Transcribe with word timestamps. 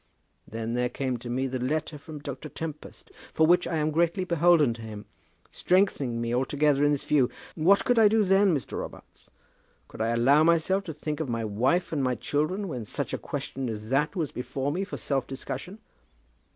Then 0.47 0.73
there 0.73 0.89
came 0.89 1.17
to 1.17 1.29
me 1.29 1.45
the 1.45 1.59
letter 1.59 1.99
from 1.99 2.17
Dr. 2.17 2.49
Tempest, 2.49 3.11
for 3.31 3.45
which 3.45 3.67
I 3.67 3.75
am 3.75 3.91
greatly 3.91 4.23
beholden 4.23 4.73
to 4.73 4.81
him, 4.81 5.05
strengthening 5.51 6.19
me 6.19 6.33
altogether 6.33 6.83
in 6.83 6.91
this 6.91 7.03
view. 7.03 7.29
What 7.53 7.85
could 7.85 7.99
I 7.99 8.07
do 8.07 8.23
then, 8.23 8.51
Mr. 8.51 8.79
Robarts? 8.79 9.29
Could 9.87 10.01
I 10.01 10.07
allow 10.07 10.43
myself 10.43 10.85
to 10.85 10.93
think 10.95 11.19
of 11.19 11.29
my 11.29 11.45
wife 11.45 11.93
and 11.93 12.03
my 12.03 12.15
children 12.15 12.67
when 12.67 12.83
such 12.85 13.13
a 13.13 13.17
question 13.19 13.69
as 13.69 13.89
that 13.89 14.15
was 14.15 14.31
before 14.31 14.71
me 14.71 14.83
for 14.83 14.97
self 14.97 15.27
discussion?" 15.27 15.77